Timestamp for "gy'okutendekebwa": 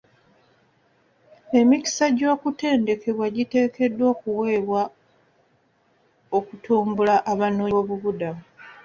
2.17-3.27